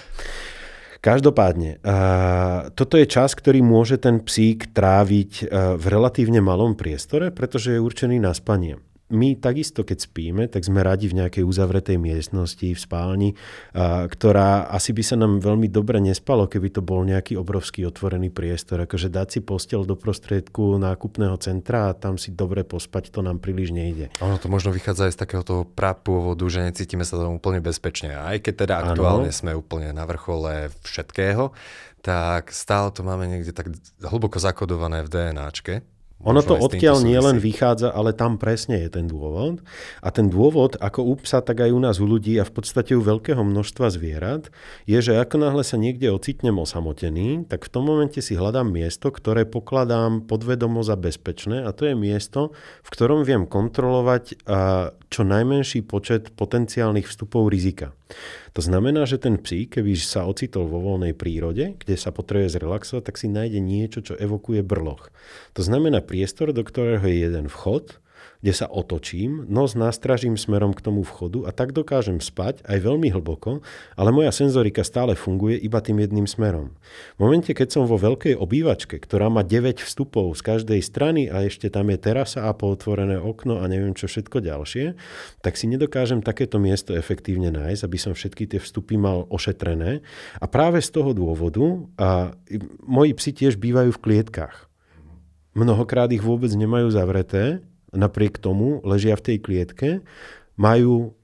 [1.02, 7.34] Každopádne, uh, toto je čas, ktorý môže ten psík tráviť uh, v relatívne malom priestore,
[7.34, 8.78] pretože je určený na spanie
[9.12, 13.36] my takisto, keď spíme, tak sme radi v nejakej uzavretej miestnosti, v spálni,
[13.76, 18.82] ktorá asi by sa nám veľmi dobre nespalo, keby to bol nejaký obrovský otvorený priestor.
[18.82, 23.38] Akože dať si postel do prostriedku nákupného centra a tam si dobre pospať, to nám
[23.38, 24.08] príliš nejde.
[24.24, 28.16] Ono to možno vychádza aj z takého toho prapôvodu, že necítime sa tam úplne bezpečne.
[28.16, 29.36] Aj keď teda aktuálne ano.
[29.36, 31.52] sme úplne na vrchole všetkého,
[32.02, 33.70] tak stále to máme niekde tak
[34.02, 35.86] hlboko zakodované v DNAčke.
[36.22, 39.58] Ono to odtiaľ nielen vychádza, ale tam presne je ten dôvod.
[39.98, 42.94] A ten dôvod, ako u psa, tak aj u nás u ľudí a v podstate
[42.94, 44.54] u veľkého množstva zvierat,
[44.86, 49.10] je, že ako náhle sa niekde ocitnem osamotený, tak v tom momente si hľadám miesto,
[49.10, 52.54] ktoré pokladám podvedomo za bezpečné a to je miesto,
[52.86, 54.46] v ktorom viem kontrolovať
[55.10, 57.90] čo najmenší počet potenciálnych vstupov rizika.
[58.52, 63.02] To znamená, že ten psík, keby sa ocitol vo voľnej prírode, kde sa potrebuje zrelaxovať,
[63.08, 65.08] tak si nájde niečo, čo evokuje brloch.
[65.56, 68.01] To znamená priestor, do ktorého je jeden vchod
[68.42, 73.14] kde sa otočím, nos nastražím smerom k tomu vchodu a tak dokážem spať aj veľmi
[73.14, 73.62] hlboko,
[73.94, 76.74] ale moja senzorika stále funguje iba tým jedným smerom.
[77.14, 81.46] V momente, keď som vo veľkej obývačke, ktorá má 9 vstupov z každej strany a
[81.46, 84.98] ešte tam je terasa a pootvorené okno a neviem čo všetko ďalšie,
[85.38, 90.02] tak si nedokážem takéto miesto efektívne nájsť, aby som všetky tie vstupy mal ošetrené.
[90.42, 91.62] A práve z toho dôvodu
[91.94, 92.34] a
[92.82, 94.66] moji psi tiež bývajú v klietkách.
[95.54, 99.88] Mnohokrát ich vôbec nemajú zavreté, napriek tomu ležia v tej klietke,
[100.56, 101.16] majú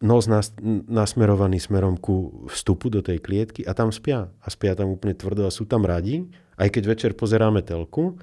[0.00, 0.56] nos nas,
[0.88, 4.32] nasmerovaný smerom ku vstupu do tej klietky a tam spia.
[4.40, 6.24] A spia tam úplne tvrdo a sú tam radi.
[6.56, 8.16] Aj keď večer pozeráme telku,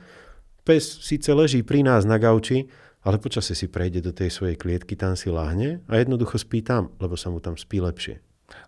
[0.66, 2.70] pes síce leží pri nás na gauči,
[3.06, 6.92] ale počase si prejde do tej svojej klietky, tam si lahne a jednoducho spí tam,
[6.98, 8.20] lebo sa mu tam spí lepšie.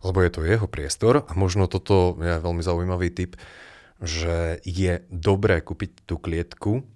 [0.06, 3.36] Lebo je to jeho priestor a možno toto je veľmi zaujímavý typ,
[4.00, 6.88] že je dobré kúpiť tú klietku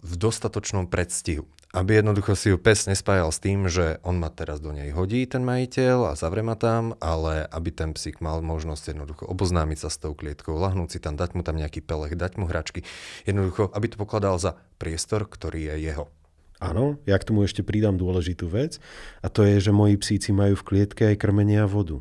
[0.00, 1.48] v dostatočnom predstihu.
[1.76, 5.28] Aby jednoducho si ju pes nespájal s tým, že on ma teraz do nej hodí,
[5.28, 9.92] ten majiteľ, a zavre ma tam, ale aby ten psík mal možnosť jednoducho oboznámiť sa
[9.92, 12.80] s tou klietkou, lahnúť si tam, dať mu tam nejaký pelech, dať mu hračky.
[13.28, 16.08] Jednoducho, aby to pokladal za priestor, ktorý je jeho.
[16.56, 18.80] Áno, ja k tomu ešte pridám dôležitú vec
[19.20, 22.00] a to je, že moji psíci majú v klietke aj krmenie a vodu.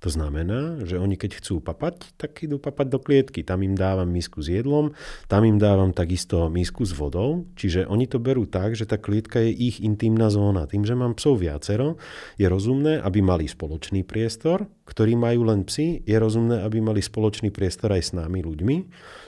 [0.00, 3.44] To znamená, že oni keď chcú papať, tak idú papať do klietky.
[3.44, 4.96] Tam im dávam misku s jedlom,
[5.28, 7.44] tam im dávam takisto misku s vodou.
[7.60, 10.64] Čiže oni to berú tak, že tá klietka je ich intimná zóna.
[10.64, 12.00] Tým, že mám psov viacero,
[12.40, 16.00] je rozumné, aby mali spoločný priestor, ktorý majú len psi.
[16.08, 18.76] Je rozumné, aby mali spoločný priestor aj s nami ľuďmi.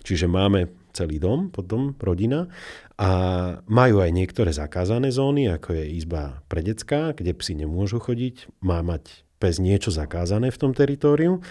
[0.09, 2.49] Čiže máme celý dom, potom rodina
[3.01, 3.11] a
[3.65, 8.85] majú aj niektoré zakázané zóny, ako je izba pre decka, kde psi nemôžu chodiť, má
[8.85, 11.43] mať pes niečo zakázané v tom teritóriu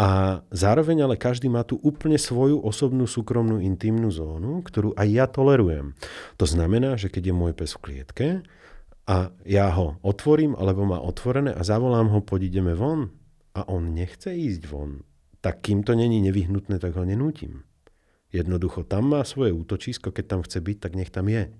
[0.00, 5.28] a zároveň ale každý má tu úplne svoju osobnú súkromnú intimnú zónu, ktorú aj ja
[5.28, 5.92] tolerujem.
[6.40, 8.28] To znamená, že keď je môj pes v klietke
[9.04, 13.12] a ja ho otvorím alebo má otvorené a zavolám ho, poď ideme von
[13.52, 15.04] a on nechce ísť von,
[15.44, 17.68] tak kým to není nevyhnutné, tak ho nenútim.
[18.32, 21.52] Jednoducho tam má svoje útočisko, keď tam chce byť, tak nech tam je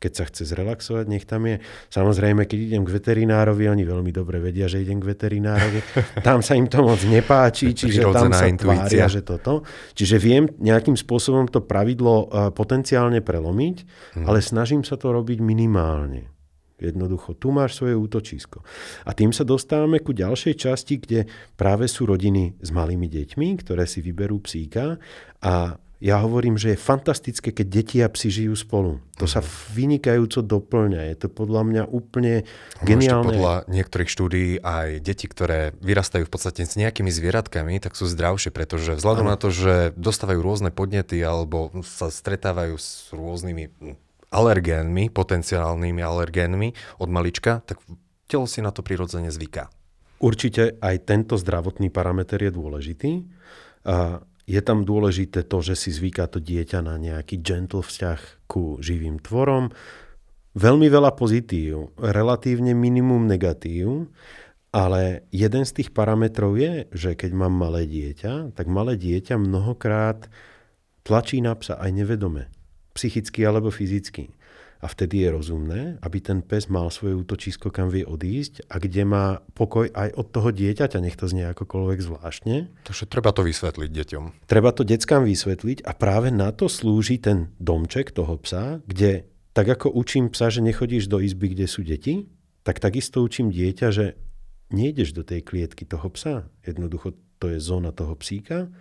[0.00, 1.60] keď sa chce zrelaxovať, nech tam je.
[1.92, 5.80] Samozrejme, keď idem k veterinárovi, oni veľmi dobre vedia, že idem k veterinárovi.
[6.26, 8.88] Tam sa im to moc nepáči, čiže tam sa intuícia.
[8.88, 9.66] tvária, že toto.
[9.92, 13.76] Čiže viem nejakým spôsobom to pravidlo eh, potenciálne prelomiť,
[14.16, 14.24] hmm.
[14.24, 16.32] ale snažím sa to robiť minimálne.
[16.80, 18.64] Jednoducho, tu máš svoje útočisko.
[19.04, 23.84] A tým sa dostávame ku ďalšej časti, kde práve sú rodiny s malými deťmi, ktoré
[23.84, 24.96] si vyberú psíka
[25.44, 29.04] a ja hovorím, že je fantastické, keď deti a psi žijú spolu.
[29.20, 29.48] To sa mhm.
[29.76, 31.12] vynikajúco doplňa.
[31.12, 32.48] Je to podľa mňa úplne
[32.80, 33.28] geniálne.
[33.28, 38.08] Ešte podľa niektorých štúdií aj deti, ktoré vyrastajú v podstate s nejakými zvieratkami, tak sú
[38.08, 39.32] zdravšie, pretože vzhľadom ano.
[39.32, 43.68] na to, že dostávajú rôzne podnety alebo sa stretávajú s rôznymi
[44.32, 47.76] alergénmi, potenciálnymi alergénmi od malička, tak
[48.24, 49.68] telo si na to prirodzene zvyká.
[50.20, 53.12] Určite aj tento zdravotný parameter je dôležitý.
[53.84, 58.82] A je tam dôležité to, že si zvyká to dieťa na nejaký gentle vzťah ku
[58.82, 59.70] živým tvorom.
[60.58, 64.10] Veľmi veľa pozitív, relatívne minimum negatív,
[64.74, 70.26] ale jeden z tých parametrov je, že keď mám malé dieťa, tak malé dieťa mnohokrát
[71.06, 72.50] tlačí na psa aj nevedome,
[72.98, 74.34] psychicky alebo fyzicky.
[74.80, 79.04] A vtedy je rozumné, aby ten pes mal svoje útočisko, kam vie odísť a kde
[79.04, 82.72] má pokoj aj od toho dieťaťa, nech to znie akokoľvek zvláštne.
[82.88, 84.24] Takže treba to vysvetliť deťom.
[84.48, 89.68] Treba to deckám vysvetliť a práve na to slúži ten domček toho psa, kde tak
[89.68, 92.32] ako učím psa, že nechodíš do izby, kde sú deti,
[92.64, 94.16] tak takisto učím dieťa, že
[94.72, 96.48] nejdeš do tej klietky toho psa.
[96.64, 98.72] Jednoducho to je zóna toho psíka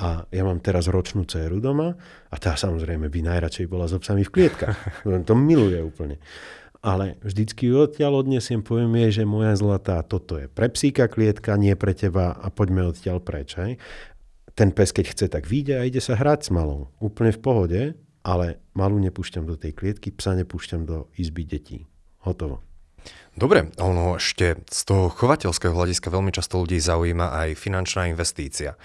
[0.00, 1.94] a ja mám teraz ročnú dceru doma
[2.32, 4.78] a tá samozrejme by najradšej bola so psami v klietkach.
[5.28, 6.16] to miluje úplne.
[6.82, 11.78] Ale vždycky odtiaľ odnesiem, poviem jej, že moja zlatá, toto je pre psíka klietka, nie
[11.78, 13.54] pre teba a poďme odtiaľ preč.
[13.54, 13.78] Hej.
[14.58, 16.90] Ten pes, keď chce, tak vyjde a ide sa hrať s malou.
[16.98, 17.80] Úplne v pohode,
[18.26, 21.86] ale malú nepúšťam do tej klietky, psa nepúšťam do izby detí.
[22.26, 22.71] Hotovo.
[23.32, 28.76] Dobre, ono ešte z toho chovateľského hľadiska veľmi často ľudí zaujíma aj finančná investícia.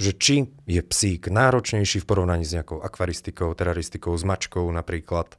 [0.00, 5.36] Že či je psík náročnejší v porovnaní s nejakou akvaristikou, teraristikou, s mačkou napríklad.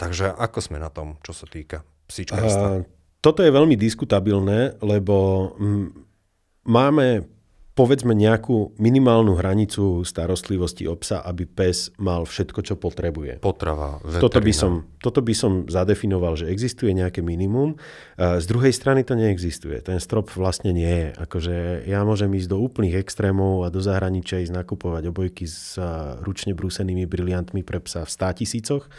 [0.00, 2.88] Takže ako sme na tom, čo sa týka psíčkarstva?
[3.20, 5.52] Toto je veľmi diskutabilné, lebo
[6.64, 7.28] máme
[7.78, 13.38] povedzme nejakú minimálnu hranicu starostlivosti o psa, aby pes mal všetko, čo potrebuje.
[13.38, 17.78] Potrava, toto by, som, toto by som zadefinoval, že existuje nejaké minimum.
[18.18, 19.78] Z druhej strany to neexistuje.
[19.78, 21.08] Ten strop vlastne nie je.
[21.22, 25.78] Akože ja môžem ísť do úplných extrémov a do zahraničia ísť nakupovať obojky s
[26.26, 28.90] ručne brúsenými briliantmi pre psa v 100 tisícoch.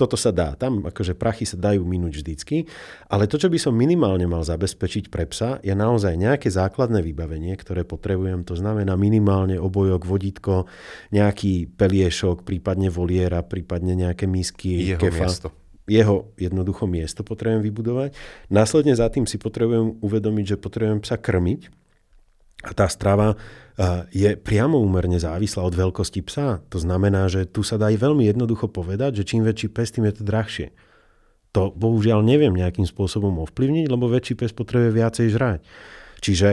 [0.00, 0.56] Toto sa dá.
[0.56, 2.64] Tam akože prachy sa dajú minúť vždycky,
[3.12, 7.52] ale to, čo by som minimálne mal zabezpečiť pre psa, je naozaj nejaké základné vybavenie,
[7.60, 8.48] ktoré potrebujem.
[8.48, 10.64] To znamená minimálne obojok, vodítko,
[11.12, 15.28] nejaký peliešok, prípadne voliera, prípadne nejaké misky, Jeho kefa.
[15.28, 15.48] miesto
[15.90, 18.14] jeho jednoducho miesto potrebujem vybudovať.
[18.46, 21.79] Následne za tým si potrebujem uvedomiť, že potrebujem psa krmiť.
[22.60, 23.40] A tá strava
[24.12, 26.60] je priamo úmerne závislá od veľkosti psa.
[26.68, 30.04] To znamená, že tu sa dá aj veľmi jednoducho povedať, že čím väčší pes, tým
[30.10, 30.68] je to drahšie.
[31.56, 35.60] To bohužiaľ neviem nejakým spôsobom ovplyvniť, lebo väčší pes potrebuje viacej žrať.
[36.20, 36.48] Čiže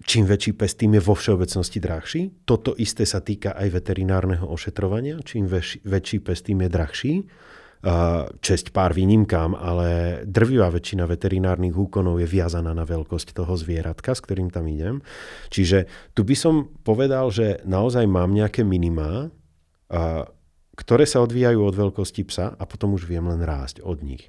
[0.00, 2.22] čím väčší pes, tým je vo všeobecnosti drahší.
[2.48, 5.20] Toto isté sa týka aj veterinárneho ošetrovania.
[5.20, 7.14] Čím väčší, väčší pes, tým je drahší
[8.44, 14.20] česť pár výnimkám, ale drvivá väčšina veterinárnych úkonov je viazaná na veľkosť toho zvieratka, s
[14.20, 15.00] ktorým tam idem.
[15.48, 19.32] Čiže tu by som povedal, že naozaj mám nejaké minimá,
[20.76, 24.28] ktoré sa odvíjajú od veľkosti psa a potom už viem len rásť od nich.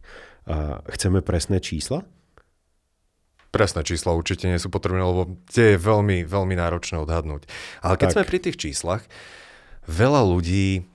[0.87, 2.07] Chceme presné čísla?
[3.51, 7.51] Presné čísla určite nie sú potrebné, lebo tie je veľmi, veľmi náročné odhadnúť.
[7.83, 8.15] Ale keď tak.
[8.15, 9.03] sme pri tých číslach,
[9.91, 10.87] veľa ľudí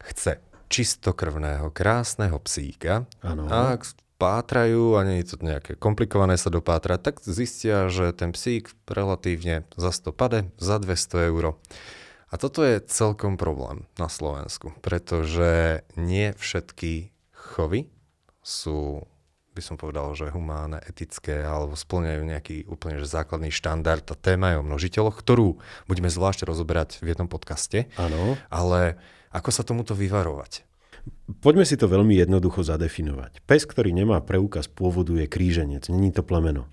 [0.00, 3.06] chce čistokrvného, krásneho psíka.
[3.22, 3.46] Ano.
[3.48, 8.32] A ak pátrajú a nie je to nejaké komplikované sa dopátrať, tak zistia, že ten
[8.32, 11.60] psík relatívne za 100 pade, za 200 eur.
[12.26, 17.92] A toto je celkom problém na Slovensku, pretože nie všetky chovy
[18.42, 19.06] sú
[19.56, 24.04] by som povedal, že humánne, etické alebo splňajú nejaký úplne že základný štandard.
[24.04, 25.56] Tá téma je o množiteľoch, ktorú
[25.88, 27.88] budeme zvlášť rozoberať v jednom podcaste.
[27.96, 28.36] Áno.
[28.52, 29.00] Ale
[29.36, 30.64] ako sa tomuto vyvarovať?
[31.44, 33.44] Poďme si to veľmi jednoducho zadefinovať.
[33.46, 35.86] Pes, ktorý nemá preukaz pôvodu, je kríženec.
[35.86, 36.66] Není to plemeno.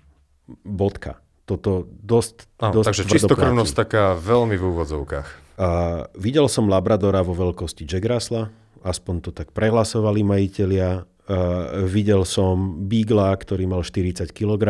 [0.66, 1.22] Bodka.
[1.44, 5.28] Toto dosť, no, dosť Takže čistokrvnosť taká veľmi v úvodzovkách.
[5.60, 5.68] A
[6.16, 8.50] videl som Labradora vo veľkosti Jack Russella,
[8.82, 11.04] aspoň to tak prehlasovali majiteľia.
[11.24, 14.64] Uh, videl som Beagla, ktorý mal 40 kg.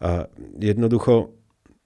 [0.00, 1.36] A jednoducho,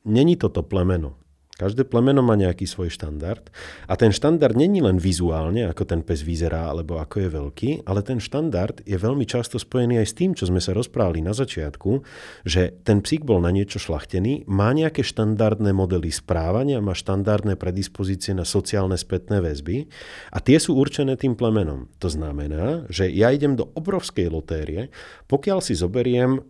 [0.07, 1.19] není toto plemeno.
[1.55, 3.47] Každé plemeno má nejaký svoj štandard
[3.87, 8.03] a ten štandard není len vizuálne, ako ten pes vyzerá alebo ako je veľký, ale
[8.03, 12.03] ten štandard je veľmi často spojený aj s tým, čo sme sa rozprávali na začiatku,
[12.43, 18.35] že ten psík bol na niečo šlachtený, má nejaké štandardné modely správania, má štandardné predispozície
[18.35, 19.87] na sociálne spätné väzby
[20.35, 21.87] a tie sú určené tým plemenom.
[22.03, 24.90] To znamená, že ja idem do obrovskej lotérie,
[25.31, 26.43] pokiaľ si zoberiem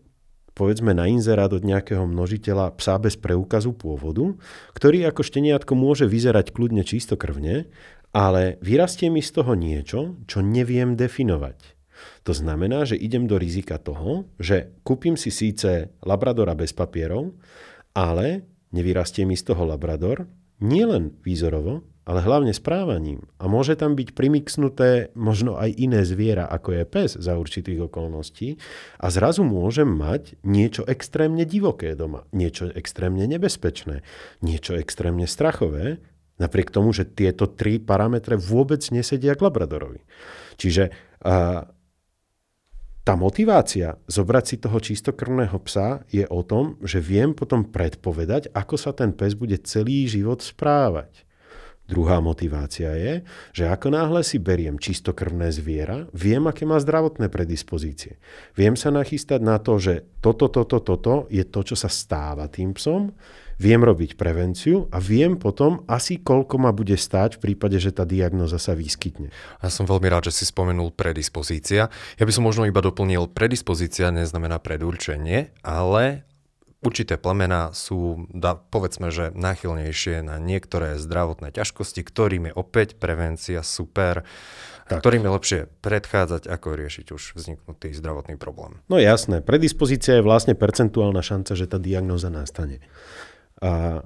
[0.54, 4.38] povedzme na inzerát od nejakého množiteľa psa bez preukazu pôvodu,
[4.72, 7.68] ktorý ako šteniatko môže vyzerať kľudne čistokrvne,
[8.14, 11.74] ale vyrastie mi z toho niečo, čo neviem definovať.
[12.24, 17.34] To znamená, že idem do rizika toho, že kúpim si síce Labradora bez papierov,
[17.94, 20.26] ale nevyrastie mi z toho Labrador
[20.62, 23.24] nielen výzorovo, ale hlavne správaním.
[23.40, 28.60] A môže tam byť primixnuté možno aj iné zviera, ako je pes za určitých okolností.
[29.00, 34.04] A zrazu môžem mať niečo extrémne divoké doma, niečo extrémne nebezpečné,
[34.44, 36.04] niečo extrémne strachové,
[36.36, 40.04] napriek tomu, že tieto tri parametre vôbec nesedia k Labradorovi.
[40.60, 40.92] Čiže
[41.24, 41.64] a,
[43.04, 48.80] tá motivácia zobrať si toho čistokrvného psa je o tom, že viem potom predpovedať, ako
[48.80, 51.28] sa ten pes bude celý život správať.
[51.84, 53.14] Druhá motivácia je,
[53.52, 58.16] že ako náhle si beriem čistokrvné zviera, viem, aké má zdravotné predispozície.
[58.56, 62.72] Viem sa nachystať na to, že toto, toto, toto je to, čo sa stáva tým
[62.72, 63.12] psom,
[63.60, 68.08] viem robiť prevenciu a viem potom asi, koľko ma bude stáť v prípade, že tá
[68.08, 69.28] diagnoza sa vyskytne.
[69.60, 71.92] Ja som veľmi rád, že si spomenul predispozícia.
[71.92, 76.24] Ja by som možno iba doplnil, predispozícia neznamená predurčenie, ale
[76.84, 83.64] Určité plemená sú, da, povedzme, že náchylnejšie na niektoré zdravotné ťažkosti, ktorým je opäť prevencia
[83.64, 84.28] super,
[84.84, 85.00] tak.
[85.00, 88.84] ktorým je lepšie predchádzať, ako riešiť už vzniknutý zdravotný problém.
[88.92, 92.84] No jasné, predispozícia je vlastne percentuálna šanca, že tá diagnóza nastane.
[93.64, 94.04] A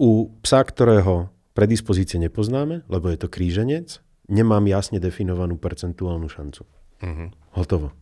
[0.00, 4.00] u psa, ktorého predispozície nepoznáme, lebo je to kríženec,
[4.32, 6.64] nemám jasne definovanú percentuálnu šancu.
[7.04, 7.28] Mm-hmm.
[7.56, 7.92] Hotovo.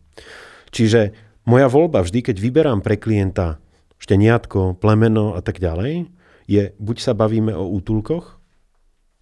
[0.71, 3.61] Čiže moja voľba vždy, keď vyberám pre klienta
[4.01, 6.09] šteniatko, plemeno a tak ďalej,
[6.45, 8.37] je buď sa bavíme o útulkoch,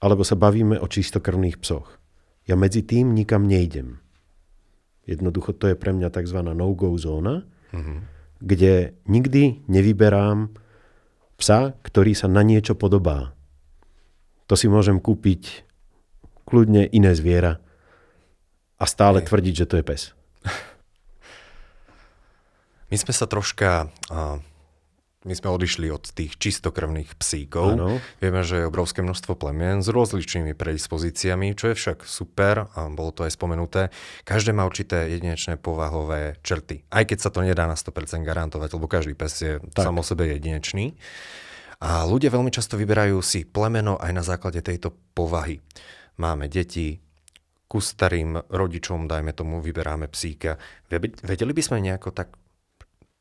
[0.03, 1.99] alebo sa bavíme o čistokrvných psoch.
[2.43, 4.03] Ja medzi tým nikam nejdem.
[5.07, 6.43] Jednoducho to je pre mňa tzv.
[6.43, 7.97] no-go zóna, mm-hmm.
[8.43, 10.51] kde nikdy nevyberám
[11.39, 13.35] psa, ktorý sa na niečo podobá.
[14.51, 15.63] To si môžem kúpiť
[16.43, 17.63] kľudne iné zviera
[18.75, 19.27] a stále Hej.
[19.31, 20.01] tvrdiť, že to je pes.
[22.93, 24.37] My sme sa troška uh,
[25.23, 27.79] my sme odišli od tých čistokrvných psíkov.
[27.79, 28.03] Áno.
[28.19, 33.15] Vieme, že je obrovské množstvo plemien s rozličnými predispozíciami, čo je však super, a bolo
[33.15, 33.87] to aj spomenuté.
[34.27, 36.83] Každé má určité jedinečné povahové črty.
[36.91, 39.87] Aj keď sa to nedá na 100% garantovať, lebo každý pes je tak.
[39.87, 40.99] sám o sebe jedinečný.
[41.79, 45.63] A ľudia veľmi často vyberajú si plemeno aj na základe tejto povahy.
[46.19, 46.99] Máme deti,
[47.71, 50.61] ku starým rodičom, dajme tomu, vyberáme psíka.
[50.93, 52.42] Vedeli by sme nejako tak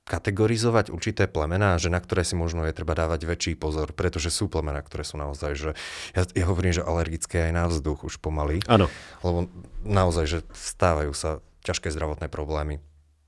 [0.03, 4.51] kategorizovať určité plemená, že na ktoré si možno je treba dávať väčší pozor, pretože sú
[4.51, 5.71] plemená, ktoré sú naozaj, že
[6.13, 8.59] ja, ja hovorím, že alergické aj na vzduch už pomaly.
[8.67, 8.91] Áno.
[9.23, 9.47] Lebo
[9.87, 12.83] naozaj, že stávajú sa ťažké zdravotné problémy.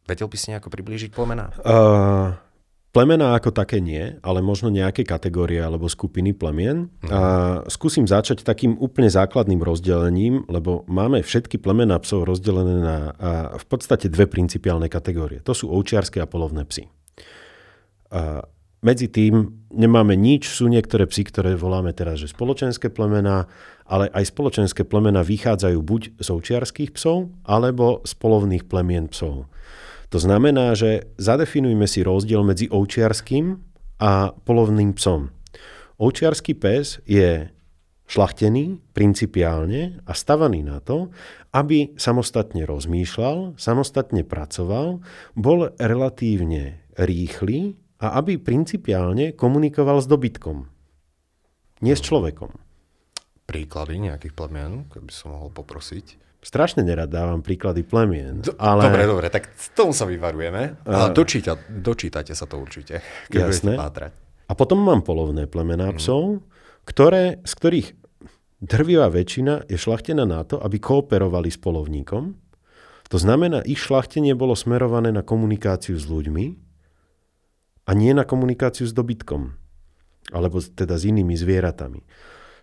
[0.05, 1.55] Vedel by si nejako priblížiť plemená?
[1.65, 2.37] Uh,
[2.95, 6.95] Plemená ako také nie, ale možno nejaké kategórie alebo skupiny plemien.
[7.11, 13.59] A skúsim začať takým úplne základným rozdelením, lebo máme všetky plemená psov rozdelené na a
[13.59, 15.43] v podstate dve principiálne kategórie.
[15.43, 16.87] To sú ovčiarske a polovné psy.
[18.15, 18.47] A
[18.85, 23.51] medzi tým nemáme nič, sú niektoré psy, ktoré voláme teraz, že spoločenské plemená,
[23.91, 29.51] ale aj spoločenské plemená vychádzajú buď z ovčiarských psov, alebo z polovných plemien psov.
[30.15, 33.59] To znamená, že zadefinujme si rozdiel medzi ovčiarským
[33.99, 35.35] a polovným psom.
[35.99, 37.51] Ovčiarský pes je
[38.07, 41.11] šlachtený principiálne a stavaný na to,
[41.51, 45.03] aby samostatne rozmýšľal, samostatne pracoval,
[45.35, 50.71] bol relatívne rýchly a aby principiálne komunikoval s dobytkom.
[51.83, 52.55] Nie s človekom.
[53.51, 56.24] Príklady nejakých plemien, keby som mohol poprosiť?
[56.45, 58.45] Strašne nerad dávam príklady plemien.
[58.61, 58.85] ale...
[58.85, 60.85] Dobre, dobre, tak tomu sa vyvarujeme.
[60.85, 63.01] Ale dočíta, dočítate sa to určite,
[63.33, 63.73] keď Jasné.
[63.73, 64.13] budete pátrať.
[64.45, 65.97] A potom mám polovné plemená mm.
[65.97, 66.45] psov,
[66.85, 67.89] ktoré, z ktorých
[68.61, 72.37] drvivá väčšina je šlachtená na to, aby kooperovali s polovníkom.
[73.09, 76.61] To znamená, ich šlachtenie bolo smerované na komunikáciu s ľuďmi
[77.89, 79.57] a nie na komunikáciu s dobytkom.
[80.29, 82.05] Alebo teda s inými zvieratami.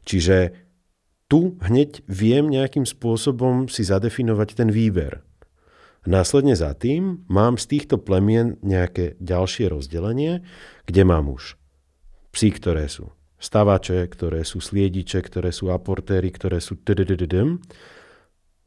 [0.06, 0.70] Čiže
[1.32, 5.24] tu hneď viem nejakým spôsobom si zadefinovať ten výber.
[6.04, 10.44] Následne za tým mám z týchto plemien nejaké ďalšie rozdelenie,
[10.84, 11.56] kde mám už
[12.36, 16.76] psy, ktoré sú stavače, ktoré sú sliediče, ktoré sú aportéry, ktoré sú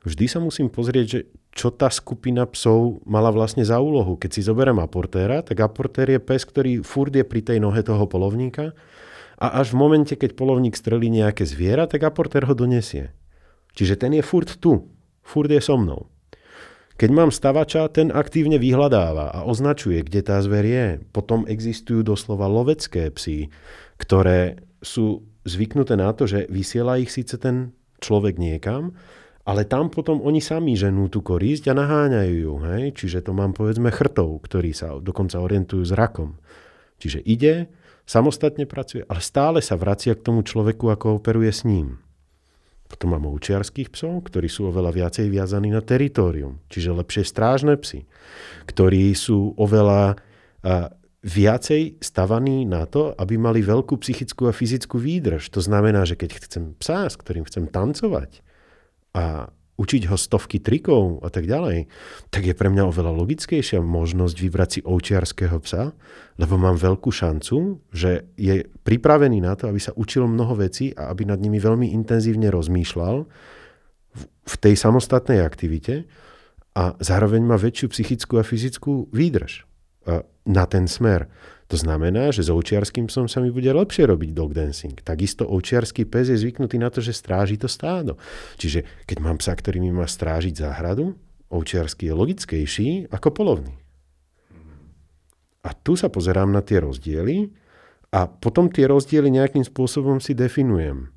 [0.05, 1.21] Vždy sa musím pozrieť, že
[1.53, 4.17] čo tá skupina psov mala vlastne za úlohu.
[4.17, 8.05] Keď si zoberiem aportéra, tak aportér je pes, ktorý furt je pri tej nohe toho
[8.09, 8.73] polovníka
[9.39, 13.11] a až v momente, keď polovník strelí nejaké zviera, tak aportér ho donesie.
[13.75, 14.87] Čiže ten je furt tu,
[15.27, 16.07] furt je so mnou.
[16.95, 20.87] Keď mám stavača, ten aktívne vyhľadáva a označuje, kde tá zver je.
[21.11, 23.51] Potom existujú doslova lovecké psy,
[23.99, 28.95] ktoré sú zvyknuté na to, že vysiela ich síce ten človek niekam,
[29.43, 32.55] ale tam potom oni sami ženú tú korisť a naháňajú ju.
[32.63, 32.83] Hej?
[32.95, 36.39] Čiže to mám povedzme chrtov, ktorí sa dokonca orientujú zrakom.
[37.03, 37.69] Čiže ide,
[38.05, 42.01] samostatne pracuje, ale stále sa vracia k tomu človeku a kooperuje s ním.
[42.85, 48.05] Potom mám ovčiarských psov, ktorí sú oveľa viacej viazaní na teritorium, čiže lepšie strážne psy,
[48.69, 50.93] ktorí sú oveľa a,
[51.25, 55.49] viacej stavaní na to, aby mali veľkú psychickú a fyzickú výdrž.
[55.57, 58.45] To znamená, že keď chcem psa, s ktorým chcem tancovať
[59.17, 61.91] a učiť ho stovky trikov a tak ďalej,
[62.31, 65.91] tak je pre mňa oveľa logickejšia možnosť vybrať si ovčiarského psa,
[66.39, 71.11] lebo mám veľkú šancu, že je pripravený na to, aby sa učil mnoho vecí a
[71.11, 73.27] aby nad nimi veľmi intenzívne rozmýšľal
[74.45, 76.07] v tej samostatnej aktivite
[76.79, 79.67] a zároveň má väčšiu psychickú a fyzickú výdrž
[80.45, 81.27] na ten smer.
[81.75, 84.95] To znamená, že s ovčiarským psom sa mi bude lepšie robiť dog dancing.
[85.03, 88.15] Takisto ovčiarský pes je zvyknutý na to, že stráži to stádo.
[88.63, 91.19] Čiže keď mám psa, ktorý mi má strážiť záhradu,
[91.51, 93.75] ovčiarský je logickejší ako polovný.
[95.67, 97.51] A tu sa pozerám na tie rozdiely
[98.15, 101.11] a potom tie rozdiely nejakým spôsobom si definujem.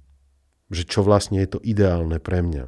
[0.73, 2.65] Že čo vlastne je to ideálne pre mňa.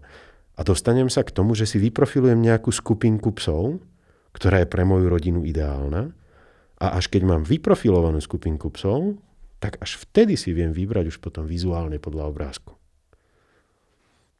[0.54, 3.82] A dostanem sa k tomu, že si vyprofilujem nejakú skupinku psov,
[4.38, 6.19] ktorá je pre moju rodinu ideálna
[6.80, 9.20] a až keď mám vyprofilovanú skupinku psov,
[9.60, 12.80] tak až vtedy si viem vybrať už potom vizuálne podľa obrázku.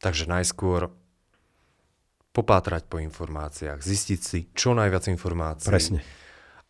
[0.00, 0.88] Takže najskôr
[2.32, 5.68] popátrať po informáciách, zistiť si čo najviac informácií.
[5.68, 6.00] Presne.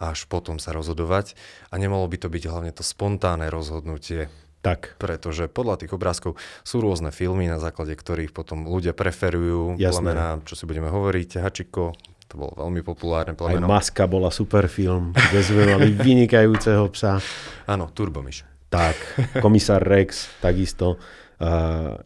[0.00, 1.36] Až potom sa rozhodovať.
[1.70, 4.32] A nemalo by to byť hlavne to spontánne rozhodnutie.
[4.64, 4.96] Tak.
[4.96, 9.76] Pretože podľa tých obrázkov sú rôzne filmy, na základe ktorých potom ľudia preferujú.
[9.76, 9.94] Jasné.
[9.94, 11.92] Plamená, čo si budeme hovoriť, Hačiko,
[12.30, 13.66] to bolo veľmi populárne plemeno.
[13.66, 17.18] Aj Maska bola super film, kde sme mali vynikajúceho psa.
[17.66, 18.46] Áno, Turbomyš.
[18.70, 18.94] Tak,
[19.42, 20.94] komisár Rex takisto.
[21.42, 21.98] Uh,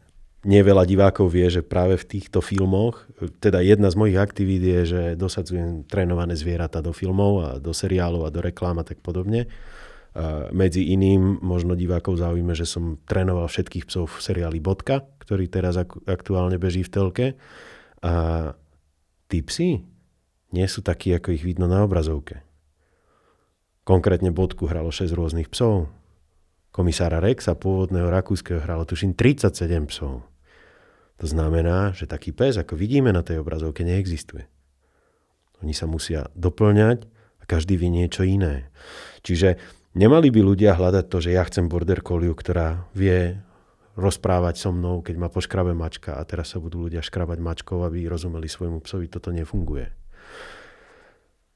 [0.49, 3.05] nie veľa divákov vie, že práve v týchto filmoch,
[3.41, 8.29] teda jedna z mojich aktivít je, že dosadzujem trénované zvieratá do filmov a do seriálov
[8.29, 9.49] a do reklám a tak podobne.
[10.55, 15.75] medzi iným možno divákov zaujíme, že som trénoval všetkých psov v seriáli Bodka, ktorý teraz
[16.07, 17.27] aktuálne beží v telke.
[18.05, 18.53] A
[19.27, 19.94] tí psi
[20.55, 22.47] nie sú takí, ako ich vidno na obrazovke.
[23.83, 25.91] Konkrétne Bodku hralo 6 rôznych psov.
[26.71, 30.23] Komisára Rexa, pôvodného rakúskeho, hralo tuším 37 psov.
[31.19, 34.47] To znamená, že taký pes, ako vidíme na tej obrazovke, neexistuje.
[35.63, 37.07] Oni sa musia doplňať
[37.43, 38.71] a každý vie niečo iné.
[39.23, 39.59] Čiže
[39.95, 43.39] Nemali by ľudia hľadať to, že ja chcem border collie, ktorá vie
[43.95, 48.11] rozprávať so mnou, keď ma poškrabe mačka a teraz sa budú ľudia škrabať mačkou, aby
[48.11, 49.07] rozumeli svojmu psovi.
[49.07, 50.04] Toto nefunguje.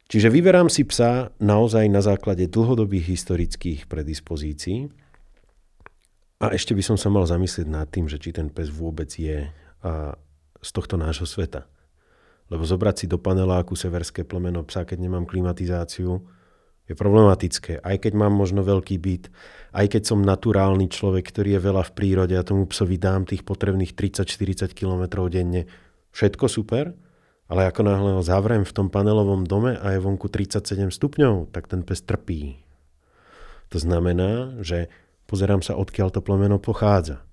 [0.09, 4.89] Čiže vyberám si psa naozaj na základe dlhodobých historických predispozícií
[6.41, 9.53] a ešte by som sa mal zamyslieť nad tým, že či ten pes vôbec je
[9.85, 10.17] a
[10.59, 11.71] z tohto nášho sveta.
[12.49, 16.25] Lebo zobrať si do paneláku severské plemeno psa, keď nemám klimatizáciu,
[16.89, 17.85] je problematické.
[17.85, 19.29] Aj keď mám možno veľký byt,
[19.77, 23.45] aj keď som naturálny človek, ktorý je veľa v prírode a tomu psovi dám tých
[23.45, 25.69] potrebných 30-40 km denne,
[26.17, 26.97] všetko super,
[27.49, 31.67] ale ako náhle ho zavrem v tom panelovom dome a je vonku 37 stupňov, tak
[31.67, 32.61] ten pes trpí.
[33.73, 34.93] To znamená, že
[35.25, 37.25] pozerám sa, odkiaľ to plemeno pochádza.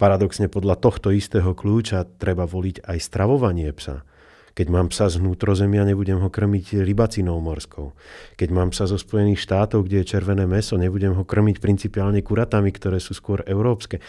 [0.00, 4.08] Paradoxne podľa tohto istého kľúča treba voliť aj stravovanie psa.
[4.56, 7.92] Keď mám psa z vnútrozemia, nebudem ho krmiť rybacinou morskou.
[8.34, 12.72] Keď mám psa zo Spojených štátov, kde je červené meso, nebudem ho krmiť principiálne kuratami,
[12.74, 14.02] ktoré sú skôr európske.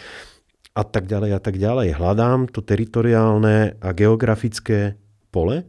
[0.72, 2.00] A tak ďalej a tak ďalej.
[2.00, 4.96] Hľadám to teritoriálne a geografické
[5.28, 5.68] pole,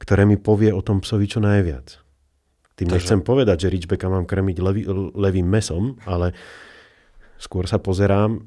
[0.00, 2.00] ktoré mi povie o tom psovi čo najviac.
[2.74, 2.96] Tým Takže...
[2.96, 4.82] nechcem povedať, že Ridgebacka mám krmiť levý,
[5.14, 6.32] levým mesom, ale
[7.36, 8.40] skôr sa pozerám,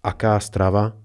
[0.00, 0.96] aká strava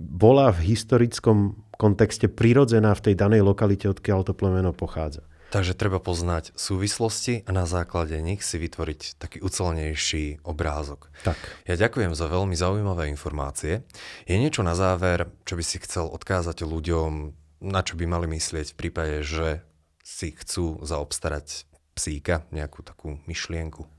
[0.00, 5.29] bola v historickom kontexte prirodzená v tej danej lokalite, odkiaľ to plemeno pochádza.
[5.50, 11.10] Takže treba poznať súvislosti a na základe nich si vytvoriť taký ucelnejší obrázok.
[11.26, 11.34] Tak.
[11.66, 13.82] Ja ďakujem za veľmi zaujímavé informácie.
[14.30, 17.34] Je niečo na záver, čo by si chcel odkázať ľuďom,
[17.66, 19.66] na čo by mali myslieť v prípade, že
[20.06, 21.66] si chcú zaobstarať
[21.98, 23.90] psíka, nejakú takú myšlienku?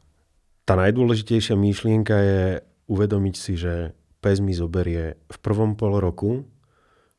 [0.63, 2.43] Tá najdôležitejšia myšlienka je
[2.87, 3.91] uvedomiť si, že
[4.23, 6.47] pes mi zoberie v prvom pol roku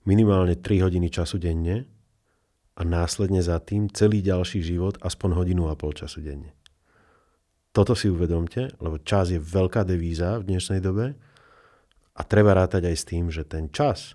[0.08, 1.91] minimálne 3 hodiny času denne
[2.76, 6.56] a následne za tým celý ďalší život aspoň hodinu a pol času denne.
[7.72, 11.16] Toto si uvedomte, lebo čas je veľká devíza v dnešnej dobe
[12.12, 14.12] a treba rátať aj s tým, že ten čas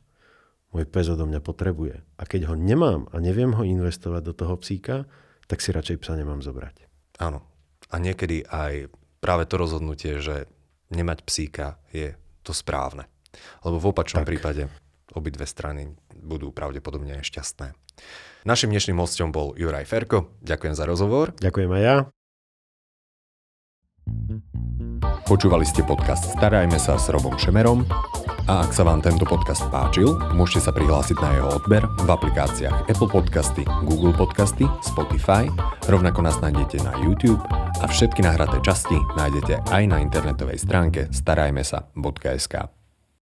[0.70, 2.06] môj pes odo mňa potrebuje.
[2.22, 5.10] A keď ho nemám a neviem ho investovať do toho psíka,
[5.50, 6.86] tak si radšej psa nemám zobrať.
[7.18, 7.42] Áno.
[7.90, 8.92] A niekedy aj
[9.24, 10.46] práve to rozhodnutie, že
[10.94, 12.14] nemať psíka je
[12.46, 13.10] to správne.
[13.66, 14.30] Lebo v opačnom tak.
[14.30, 14.70] prípade
[15.16, 17.72] obidve strany budú pravdepodobne šťastné.
[18.44, 20.32] Našim dnešným hostom bol Juraj Ferko.
[20.44, 21.36] Ďakujem za rozhovor.
[21.40, 21.98] Ďakujem aj ja.
[25.28, 27.84] Počúvali ste podcast Starajme sa s Robom Šemerom
[28.48, 32.88] a ak sa vám tento podcast páčil, môžete sa prihlásiť na jeho odber v aplikáciách
[32.88, 35.52] Apple Podcasty, Google Podcasty, Spotify,
[35.92, 42.77] rovnako nás nájdete na YouTube a všetky nahraté časti nájdete aj na internetovej stránke starajmesa.sk.